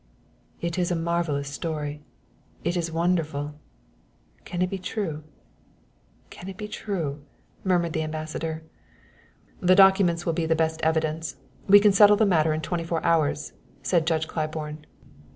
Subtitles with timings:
[0.61, 2.01] "It is a marvelous story
[2.63, 3.53] it is wonderful!
[4.45, 5.23] Can it be true
[6.31, 7.21] can it be true?"
[7.63, 8.63] murmured the Ambassador.
[9.59, 11.35] "The documents will be the best evidence.
[11.67, 13.53] We can settle the matter in twenty four hours,"
[13.83, 14.87] said Judge Claiborne.